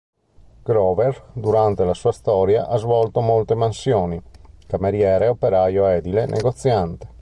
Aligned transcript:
Grover, 0.63 1.27
durante 1.31 1.83
la 1.83 1.93
sua 1.93 2.11
storia, 2.11 2.65
ha 2.67 2.75
svolto 2.77 3.21
molte 3.21 3.53
mansioni: 3.53 4.19
cameriere, 4.65 5.27
operaio 5.27 5.85
edile, 5.85 6.25
negoziante. 6.25 7.09